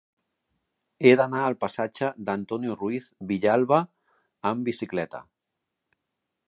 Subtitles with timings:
[1.03, 3.81] He d'anar al passatge d'Antonio Ruiz Villalba
[4.53, 5.25] amb bicicleta.